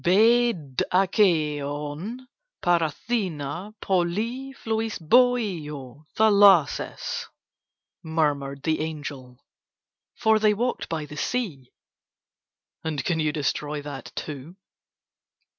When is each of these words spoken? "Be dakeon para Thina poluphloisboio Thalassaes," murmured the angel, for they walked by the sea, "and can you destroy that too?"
"Be 0.03 0.51
dakeon 0.53 2.25
para 2.59 2.89
Thina 2.89 3.75
poluphloisboio 3.83 6.05
Thalassaes," 6.17 7.27
murmured 8.01 8.63
the 8.63 8.79
angel, 8.79 9.45
for 10.15 10.39
they 10.39 10.55
walked 10.55 10.89
by 10.89 11.05
the 11.05 11.17
sea, 11.17 11.71
"and 12.83 13.05
can 13.05 13.19
you 13.19 13.31
destroy 13.31 13.79
that 13.83 14.11
too?" 14.15 14.55